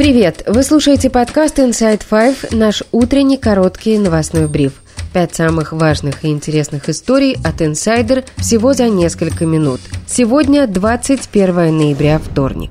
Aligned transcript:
Привет! 0.00 0.44
Вы 0.46 0.62
слушаете 0.62 1.10
подкаст 1.10 1.58
Inside 1.58 2.00
Five, 2.10 2.56
наш 2.56 2.82
утренний 2.90 3.36
короткий 3.36 3.98
новостной 3.98 4.48
бриф. 4.48 4.80
Пять 5.12 5.34
самых 5.34 5.74
важных 5.74 6.24
и 6.24 6.28
интересных 6.28 6.88
историй 6.88 7.36
от 7.44 7.60
Insider 7.60 8.24
всего 8.38 8.72
за 8.72 8.88
несколько 8.88 9.44
минут. 9.44 9.82
Сегодня 10.06 10.66
21 10.66 11.76
ноября, 11.76 12.18
вторник. 12.18 12.70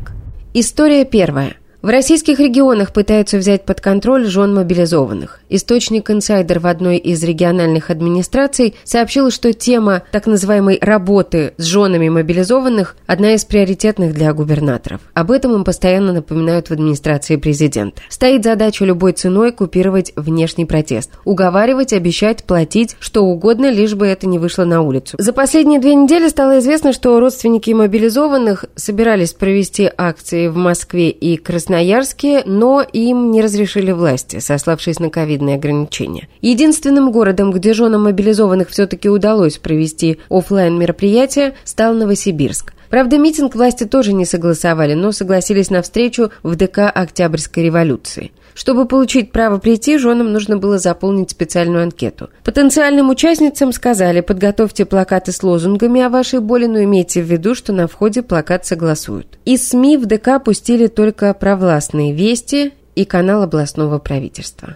История 0.56 1.06
первая. 1.06 1.59
В 1.82 1.88
российских 1.88 2.42
регионах 2.42 2.92
пытаются 2.92 3.38
взять 3.38 3.64
под 3.64 3.80
контроль 3.80 4.26
жен 4.26 4.54
мобилизованных. 4.54 5.40
Источник 5.48 6.12
«Инсайдер» 6.12 6.60
в 6.60 6.68
одной 6.68 6.98
из 6.98 7.24
региональных 7.24 7.90
администраций 7.90 8.76
сообщил, 8.84 9.32
что 9.32 9.54
тема 9.54 10.04
так 10.12 10.28
называемой 10.28 10.78
«работы 10.82 11.54
с 11.56 11.64
женами 11.64 12.10
мобилизованных»– 12.10 12.98
одна 13.08 13.34
из 13.34 13.46
приоритетных 13.46 14.14
для 14.14 14.34
губернаторов. 14.34 15.00
Об 15.14 15.32
этом 15.32 15.54
им 15.56 15.64
постоянно 15.64 16.12
напоминают 16.12 16.68
в 16.68 16.72
администрации 16.72 17.38
президента. 17.38 18.02
Стоит 18.10 18.44
задача 18.44 18.84
любой 18.84 19.14
ценой 19.14 19.54
купировать 19.54 20.12
внешний 20.18 20.66
протест. 20.66 21.12
Уговаривать, 21.24 21.94
обещать, 21.94 22.44
платить, 22.44 22.98
что 23.00 23.24
угодно, 23.24 23.72
лишь 23.72 23.96
бы 23.96 24.06
это 24.06 24.28
не 24.28 24.38
вышло 24.38 24.66
на 24.66 24.82
улицу. 24.82 25.16
За 25.18 25.32
последние 25.32 25.80
две 25.80 25.96
недели 25.96 26.28
стало 26.28 26.60
известно, 26.60 26.92
что 26.92 27.18
родственники 27.22 27.72
мобилизованных 27.72 28.66
собирались 28.76 29.32
провести 29.32 29.90
акции 29.98 30.50
в 30.50 30.58
Москве 30.58 31.10
и 31.10 31.38
Красноярске 31.38 31.69
Красноярске, 31.70 32.42
но 32.48 32.82
им 32.82 33.30
не 33.30 33.44
разрешили 33.44 33.92
власти, 33.92 34.40
сославшись 34.40 35.00
на 35.00 35.12
ковидные 35.12 35.58
ограничения. 35.58 36.28
Единственным 36.42 37.12
городом, 37.12 37.52
где 37.52 37.74
женам 37.74 38.06
мобилизованных 38.06 38.70
все-таки 38.70 39.08
удалось 39.08 39.60
провести 39.60 40.18
офлайн 40.32 40.80
мероприятие, 40.80 41.54
стал 41.66 41.94
Новосибирск. 41.94 42.74
Правда, 42.90 43.18
митинг 43.18 43.56
власти 43.56 43.84
тоже 43.86 44.14
не 44.14 44.26
согласовали, 44.26 44.94
но 44.94 45.12
согласились 45.12 45.70
на 45.70 45.82
встречу 45.82 46.32
в 46.44 46.56
ДК 46.56 46.92
Октябрьской 46.94 47.64
революции. 47.64 48.32
Чтобы 48.56 48.86
получить 48.86 49.32
право 49.32 49.58
прийти, 49.58 49.98
женам 49.98 50.34
нужно 50.34 50.58
было 50.58 50.80
заполнить 50.80 51.32
специальную 51.32 51.84
анкету. 51.84 52.30
Потенциальным 52.44 53.10
участницам 53.10 53.72
сказали, 53.72 54.22
подготовьте 54.22 54.86
плакаты 54.86 55.32
с 55.32 55.44
лозунгами 55.44 56.02
о 56.02 56.10
вашей 56.10 56.40
боли, 56.40 56.66
но 56.66 56.84
имейте 56.84 57.22
в 57.22 57.26
виду, 57.26 57.56
что 57.56 57.72
на 57.72 57.88
входе 57.88 58.22
плакат 58.22 58.66
согласуют. 58.66 59.38
Из 59.46 59.70
СМИ 59.70 59.98
в 59.98 60.08
ДК 60.08 60.44
пустили 60.44 60.88
только 60.88 61.34
провластные 61.34 62.14
вести 62.14 62.74
и 62.96 63.06
канал 63.06 63.44
областного 63.44 64.00
правительства. 64.00 64.76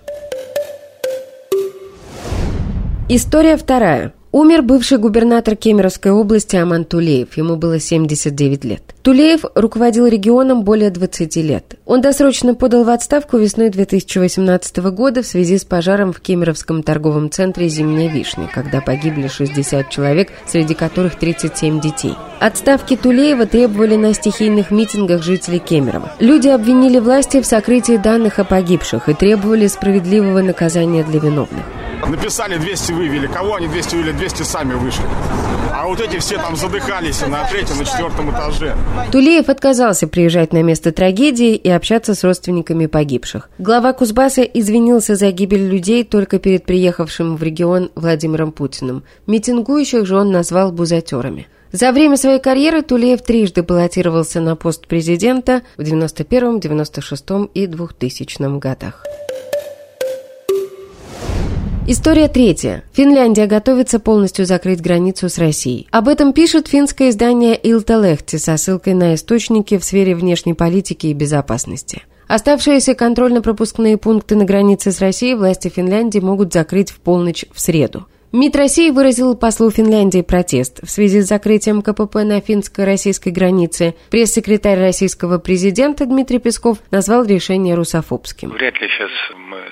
История 3.09 3.57
вторая. 3.57 4.13
Умер 4.33 4.63
бывший 4.63 4.97
губернатор 4.97 5.55
Кемеровской 5.55 6.11
области 6.11 6.55
Аман 6.55 6.85
Тулеев. 6.85 7.37
Ему 7.37 7.55
было 7.55 7.79
79 7.79 8.65
лет. 8.65 8.81
Тулеев 9.03 9.45
руководил 9.53 10.07
регионом 10.07 10.63
более 10.63 10.89
20 10.89 11.35
лет. 11.35 11.75
Он 11.85 12.01
досрочно 12.01 12.55
подал 12.55 12.83
в 12.83 12.89
отставку 12.89 13.37
весной 13.37 13.69
2018 13.69 14.77
года 14.89 15.21
в 15.21 15.27
связи 15.27 15.59
с 15.59 15.65
пожаром 15.65 16.11
в 16.11 16.19
Кемеровском 16.19 16.81
торговом 16.81 17.29
центре 17.29 17.69
«Зимняя 17.69 18.11
вишня», 18.11 18.49
когда 18.51 18.81
погибли 18.81 19.27
60 19.27 19.91
человек, 19.91 20.29
среди 20.47 20.73
которых 20.73 21.19
37 21.19 21.79
детей. 21.79 22.15
Отставки 22.39 22.95
Тулеева 22.95 23.45
требовали 23.45 23.97
на 23.97 24.15
стихийных 24.15 24.71
митингах 24.71 25.21
жителей 25.21 25.59
Кемерово. 25.59 26.11
Люди 26.19 26.47
обвинили 26.47 26.97
власти 26.97 27.39
в 27.39 27.45
сокрытии 27.45 27.97
данных 27.97 28.39
о 28.39 28.45
погибших 28.45 29.09
и 29.09 29.13
требовали 29.13 29.67
справедливого 29.67 30.41
наказания 30.41 31.03
для 31.03 31.19
виновных. 31.19 31.61
Написали 32.07 32.57
200 32.57 32.91
вывели. 32.91 33.27
Кого 33.27 33.55
они 33.55 33.67
200 33.67 33.95
вывели? 33.95 34.11
200 34.11 34.43
сами 34.43 34.73
вышли. 34.73 35.05
А 35.71 35.87
вот 35.87 35.99
эти 35.99 36.17
все 36.19 36.37
там 36.37 36.55
задыхались 36.55 37.21
на 37.27 37.45
третьем, 37.45 37.77
на 37.77 37.85
четвертом 37.85 38.31
этаже. 38.31 38.75
Тулеев 39.11 39.49
отказался 39.49 40.07
приезжать 40.07 40.53
на 40.53 40.61
место 40.61 40.91
трагедии 40.91 41.55
и 41.55 41.69
общаться 41.69 42.15
с 42.15 42.23
родственниками 42.23 42.85
погибших. 42.85 43.49
Глава 43.57 43.93
Кузбасса 43.93 44.43
извинился 44.43 45.15
за 45.15 45.31
гибель 45.31 45.67
людей 45.67 46.03
только 46.03 46.39
перед 46.39 46.65
приехавшим 46.65 47.35
в 47.35 47.43
регион 47.43 47.91
Владимиром 47.95 48.51
Путиным. 48.51 49.03
Митингующих 49.27 50.05
же 50.05 50.15
он 50.15 50.31
назвал 50.31 50.71
бузатерами. 50.71 51.47
За 51.73 51.91
время 51.91 52.17
своей 52.17 52.39
карьеры 52.39 52.83
Тулеев 52.83 53.23
трижды 53.23 53.63
баллотировался 53.63 54.39
на 54.39 54.55
пост 54.55 54.87
президента 54.87 55.63
в 55.75 55.83
91, 55.83 56.59
96 56.59 57.23
и 57.55 57.65
2000 57.65 58.59
годах. 58.59 59.03
История 61.85 62.29
третья. 62.29 62.81
Финляндия 62.93 63.45
готовится 63.45 63.99
полностью 63.99 64.45
закрыть 64.45 64.79
границу 64.79 65.27
с 65.27 65.37
Россией. 65.37 65.87
Об 65.91 66.07
этом 66.07 66.31
пишет 66.31 66.69
финское 66.69 67.09
издание 67.09 67.59
Илтелехти 67.61 68.37
со 68.37 68.55
ссылкой 68.55 68.93
на 68.93 69.15
источники 69.15 69.77
в 69.77 69.83
сфере 69.83 70.15
внешней 70.15 70.53
политики 70.53 71.07
и 71.07 71.13
безопасности. 71.13 72.03
Оставшиеся 72.29 72.95
контрольно-пропускные 72.95 73.97
пункты 73.97 74.37
на 74.37 74.45
границе 74.45 74.93
с 74.93 75.01
Россией 75.01 75.35
власти 75.35 75.67
Финляндии 75.67 76.19
могут 76.19 76.53
закрыть 76.53 76.89
в 76.89 77.01
полночь 77.01 77.43
в 77.51 77.59
среду. 77.59 78.07
МИД 78.31 78.55
России 78.55 78.89
выразил 78.89 79.35
послу 79.35 79.69
Финляндии 79.69 80.21
протест 80.21 80.79
в 80.83 80.89
связи 80.89 81.21
с 81.21 81.27
закрытием 81.27 81.81
КПП 81.81 82.15
на 82.23 82.39
финско-российской 82.39 83.29
границе. 83.29 83.93
Пресс-секретарь 84.09 84.79
российского 84.79 85.37
президента 85.37 86.05
Дмитрий 86.05 86.39
Песков 86.39 86.77
назвал 86.91 87.25
решение 87.25 87.75
русофобским. 87.75 88.49
Вряд 88.49 88.73
ли 88.81 88.87
сейчас 88.87 89.11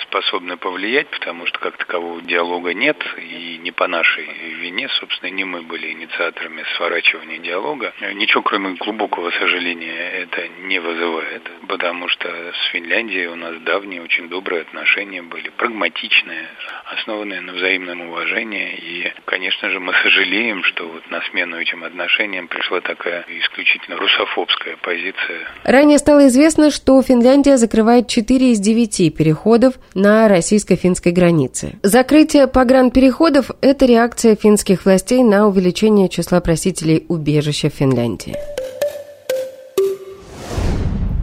способны 0.02 0.58
повлиять, 0.58 1.08
потому 1.10 1.46
что 1.46 1.60
как 1.60 1.78
такового 1.78 2.22
диалога 2.22 2.74
нет, 2.74 2.98
и 3.18 3.60
не 3.62 3.72
по 3.72 3.88
нашей 3.88 4.26
вине, 4.62 4.88
собственно, 5.00 5.30
не 5.30 5.44
мы 5.44 5.62
были 5.62 5.92
инициаторами 5.92 6.64
сворачивания 6.76 7.40
диалога. 7.40 7.94
Ничего, 8.14 8.42
кроме 8.42 8.76
глубокого 8.76 9.32
сожаления, 9.32 10.10
это 10.24 10.48
не 10.64 10.80
вызывает, 10.80 11.44
потому 11.68 12.08
что 12.08 12.28
с 12.30 12.72
Финляндией 12.72 13.28
у 13.28 13.36
нас 13.36 13.56
давние, 13.62 14.02
очень 14.02 14.30
добрые 14.30 14.62
отношения 14.62 15.22
были, 15.22 15.50
прагматичные, 15.50 16.48
основанные 16.86 17.42
на 17.42 17.54
взаимном 17.54 18.02
уважении, 18.02 18.76
и, 18.76 19.14
конечно 19.26 19.70
же, 19.70 19.80
мы 19.80 19.94
сожалеем, 20.04 20.64
что 20.64 20.88
вот 20.88 21.10
на 21.10 21.22
смену 21.30 21.60
этим 21.60 21.84
отношениям 21.84 22.48
пришла 22.48 22.82
такая 22.82 23.26
исключительно 23.28 23.98
русофобская 23.98 24.78
позиция. 24.78 25.48
Ранее 25.64 25.98
стало 25.98 26.28
известно, 26.28 26.72
что 26.72 27.02
Финляндия 27.02 27.58
закрывает 27.58 28.08
4 28.08 28.52
из 28.52 28.60
9 28.60 29.16
переходов 29.16 29.76
на 29.94 30.28
российско-финской 30.28 31.12
границе. 31.12 31.74
Закрытие 31.84 32.48
погранпереходов– 32.48 33.52
это 33.62 33.86
реакция 33.86 34.36
финских 34.36 34.86
властей 34.86 35.24
на 35.24 35.48
увеличение 35.48 36.10
числа 36.10 36.40
просителей 36.40 37.06
убежища 37.08 37.70
в 37.70 37.74
Финляндии. 37.74 38.36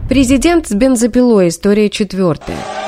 Президент 0.09 0.67
с 0.67 0.71
бензопилой. 0.71 1.49
История 1.49 1.89
четвертая. 1.89 2.78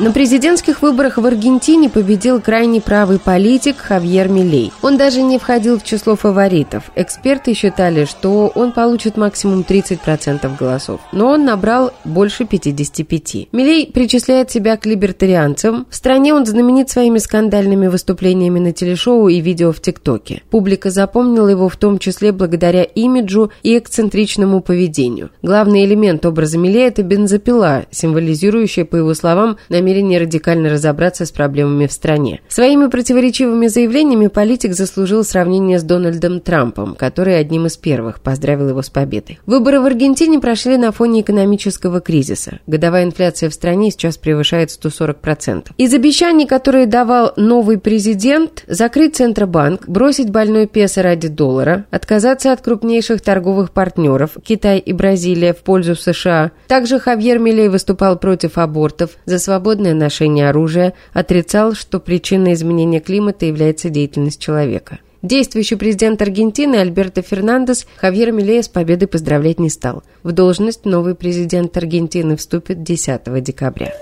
На 0.00 0.12
президентских 0.12 0.80
выборах 0.80 1.18
в 1.18 1.26
Аргентине 1.26 1.90
победил 1.90 2.40
крайне 2.40 2.80
правый 2.80 3.18
политик 3.18 3.76
Хавьер 3.76 4.28
Милей. 4.28 4.72
Он 4.80 4.96
даже 4.96 5.20
не 5.20 5.38
входил 5.38 5.78
в 5.78 5.84
число 5.84 6.16
фаворитов. 6.16 6.84
Эксперты 6.96 7.52
считали, 7.52 8.06
что 8.06 8.50
он 8.54 8.72
получит 8.72 9.18
максимум 9.18 9.60
30% 9.60 10.56
голосов, 10.56 11.02
но 11.12 11.28
он 11.28 11.44
набрал 11.44 11.92
больше 12.06 12.44
55%. 12.44 13.48
Милей 13.52 13.92
причисляет 13.92 14.50
себя 14.50 14.78
к 14.78 14.86
либертарианцам. 14.86 15.86
В 15.90 15.94
стране 15.94 16.32
он 16.32 16.46
знаменит 16.46 16.88
своими 16.88 17.18
скандальными 17.18 17.88
выступлениями 17.88 18.58
на 18.58 18.72
телешоу 18.72 19.28
и 19.28 19.40
видео 19.40 19.70
в 19.70 19.82
ТикТоке. 19.82 20.40
Публика 20.48 20.88
запомнила 20.90 21.48
его 21.48 21.68
в 21.68 21.76
том 21.76 21.98
числе 21.98 22.32
благодаря 22.32 22.84
имиджу 22.84 23.52
и 23.62 23.76
эксцентричному 23.76 24.62
поведению. 24.62 25.28
Главный 25.42 25.84
элемент 25.84 26.24
образа 26.24 26.56
Милей– 26.56 26.84
это 26.88 27.02
бензопила, 27.02 27.84
символизирующая, 27.90 28.86
по 28.86 28.96
его 28.96 29.12
словам, 29.12 29.58
намерение 29.68 29.89
намерение 29.90 30.20
радикально 30.20 30.70
разобраться 30.70 31.26
с 31.26 31.32
проблемами 31.32 31.86
в 31.86 31.92
стране. 31.92 32.40
Своими 32.48 32.86
противоречивыми 32.86 33.66
заявлениями 33.66 34.28
политик 34.28 34.74
заслужил 34.74 35.24
сравнение 35.24 35.80
с 35.80 35.82
Дональдом 35.82 36.40
Трампом, 36.40 36.94
который 36.94 37.38
одним 37.38 37.66
из 37.66 37.76
первых 37.76 38.20
поздравил 38.20 38.68
его 38.68 38.82
с 38.82 38.90
победой. 38.90 39.40
Выборы 39.46 39.80
в 39.80 39.86
Аргентине 39.86 40.38
прошли 40.38 40.76
на 40.76 40.92
фоне 40.92 41.22
экономического 41.22 42.00
кризиса. 42.00 42.60
Годовая 42.68 43.04
инфляция 43.04 43.50
в 43.50 43.54
стране 43.54 43.90
сейчас 43.90 44.16
превышает 44.16 44.70
140%. 44.70 45.70
Из 45.76 45.92
обещаний, 45.92 46.46
которые 46.46 46.86
давал 46.86 47.32
новый 47.36 47.78
президент, 47.78 48.64
закрыть 48.68 49.16
Центробанк, 49.16 49.88
бросить 49.88 50.30
больной 50.30 50.68
песо 50.68 51.02
ради 51.02 51.26
доллара, 51.26 51.86
отказаться 51.90 52.52
от 52.52 52.60
крупнейших 52.60 53.22
торговых 53.22 53.72
партнеров 53.72 54.36
Китай 54.44 54.78
и 54.78 54.92
Бразилия 54.92 55.52
в 55.52 55.58
пользу 55.58 55.96
США. 55.96 56.52
Также 56.68 57.00
Хавьер 57.00 57.40
Милей 57.40 57.68
выступал 57.68 58.16
против 58.18 58.56
абортов, 58.56 59.10
за 59.24 59.40
свободное 59.40 59.79
свободное 59.80 59.94
ношение 59.94 60.50
оружия, 60.50 60.92
отрицал, 61.14 61.74
что 61.74 62.00
причиной 62.00 62.52
изменения 62.52 63.00
климата 63.00 63.46
является 63.46 63.88
деятельность 63.88 64.40
человека. 64.40 64.98
Действующий 65.22 65.76
президент 65.76 66.22
Аргентины 66.22 66.76
Альберто 66.76 67.22
Фернандес 67.22 67.86
Хавьер 67.96 68.32
Милея 68.32 68.62
с 68.62 68.68
победой 68.68 69.08
поздравлять 69.08 69.58
не 69.58 69.70
стал. 69.70 70.02
В 70.22 70.32
должность 70.32 70.84
новый 70.84 71.14
президент 71.14 71.76
Аргентины 71.76 72.36
вступит 72.36 72.82
10 72.82 73.42
декабря. 73.42 73.92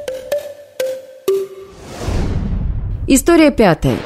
История 3.11 3.51
пятая. 3.51 3.97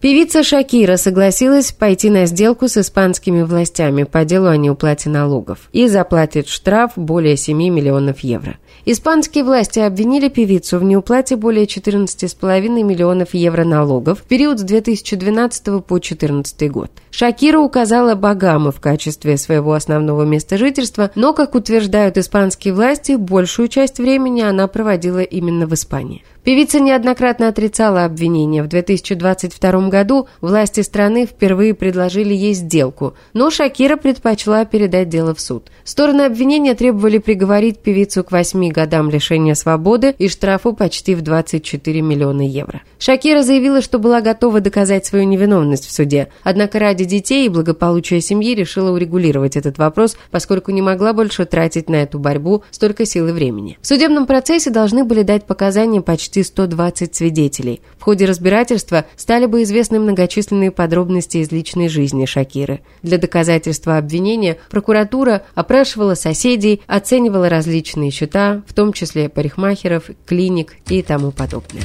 Певица 0.00 0.42
Шакира 0.42 0.96
согласилась 0.96 1.72
пойти 1.72 2.10
на 2.10 2.26
сделку 2.26 2.68
с 2.68 2.76
испанскими 2.76 3.42
властями 3.42 4.04
по 4.04 4.24
делу 4.24 4.46
о 4.46 4.56
неуплате 4.56 5.08
налогов 5.08 5.68
и 5.72 5.88
заплатит 5.88 6.48
штраф 6.48 6.92
более 6.96 7.36
7 7.36 7.56
миллионов 7.56 8.20
евро. 8.20 8.58
Испанские 8.84 9.44
власти 9.44 9.80
обвинили 9.80 10.28
певицу 10.28 10.78
в 10.78 10.84
неуплате 10.84 11.36
более 11.36 11.66
14,5 11.66 12.68
миллионов 12.82 13.34
евро 13.34 13.64
налогов 13.64 14.20
в 14.20 14.22
период 14.22 14.60
с 14.60 14.62
2012 14.62 15.64
по 15.84 15.98
2014 15.98 16.70
год. 16.70 16.90
Шакира 17.10 17.58
указала 17.58 18.14
Багамы 18.14 18.70
в 18.70 18.80
качестве 18.80 19.36
своего 19.36 19.72
основного 19.74 20.22
места 20.22 20.56
жительства, 20.56 21.10
но, 21.14 21.32
как 21.34 21.54
утверждают 21.54 22.16
испанские 22.16 22.74
власти, 22.74 23.16
большую 23.16 23.68
часть 23.68 23.98
времени 23.98 24.40
она 24.40 24.67
проводила 24.68 25.22
именно 25.22 25.66
в 25.66 25.74
Испании. 25.74 26.24
Певица 26.44 26.80
неоднократно 26.80 27.48
отрицала 27.48 28.04
обвинения. 28.04 28.62
В 28.62 28.68
2022 28.68 29.88
году 29.88 30.28
власти 30.40 30.80
страны 30.80 31.26
впервые 31.26 31.74
предложили 31.74 32.32
ей 32.32 32.54
сделку, 32.54 33.14
но 33.34 33.50
Шакира 33.50 33.96
предпочла 33.96 34.64
передать 34.64 35.08
дело 35.08 35.34
в 35.34 35.40
суд. 35.40 35.70
Стороны 35.84 36.22
обвинения 36.22 36.74
требовали 36.74 37.18
приговорить 37.18 37.80
певицу 37.80 38.24
к 38.24 38.32
8 38.32 38.70
годам 38.70 39.10
лишения 39.10 39.54
свободы 39.54 40.14
и 40.16 40.28
штрафу 40.28 40.72
почти 40.72 41.14
в 41.14 41.22
24 41.22 42.00
миллиона 42.00 42.42
евро. 42.42 42.82
Шакира 42.98 43.42
заявила, 43.42 43.82
что 43.82 43.98
была 43.98 44.20
готова 44.20 44.60
доказать 44.60 45.04
свою 45.04 45.24
невиновность 45.24 45.86
в 45.86 45.92
суде, 45.92 46.28
однако 46.44 46.78
ради 46.78 47.04
детей 47.04 47.46
и 47.46 47.50
благополучия 47.50 48.20
семьи 48.20 48.54
решила 48.54 48.92
урегулировать 48.92 49.56
этот 49.56 49.76
вопрос, 49.76 50.16
поскольку 50.30 50.70
не 50.70 50.82
могла 50.82 51.12
больше 51.12 51.44
тратить 51.44 51.90
на 51.90 51.96
эту 51.96 52.18
борьбу 52.18 52.62
столько 52.70 53.04
сил 53.04 53.28
и 53.28 53.32
времени. 53.32 53.76
В 53.82 53.86
судебном 53.86 54.26
процессе 54.26 54.70
должны 54.70 55.04
были 55.04 55.22
дать 55.22 55.44
показания 55.44 56.00
почти 56.00 56.27
почти 56.28 56.42
120 56.42 57.14
свидетелей. 57.14 57.80
В 57.98 58.02
ходе 58.02 58.26
разбирательства 58.26 59.06
стали 59.16 59.46
бы 59.46 59.62
известны 59.62 59.98
многочисленные 59.98 60.70
подробности 60.70 61.38
из 61.38 61.50
личной 61.50 61.88
жизни 61.88 62.26
Шакиры. 62.26 62.80
Для 63.02 63.16
доказательства 63.16 63.96
обвинения 63.96 64.58
прокуратура 64.70 65.44
опрашивала 65.54 66.14
соседей, 66.14 66.82
оценивала 66.86 67.48
различные 67.48 68.10
счета, 68.10 68.62
в 68.66 68.74
том 68.74 68.92
числе 68.92 69.30
парикмахеров, 69.30 70.10
клиник 70.26 70.74
и 70.90 71.02
тому 71.02 71.30
подобное. 71.30 71.84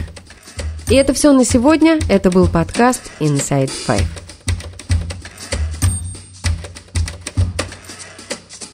И 0.90 0.96
это 0.96 1.14
все 1.14 1.32
на 1.32 1.46
сегодня. 1.46 2.00
Это 2.10 2.30
был 2.30 2.48
подкаст 2.48 3.12
Inside 3.22 3.72
Five. 3.88 4.23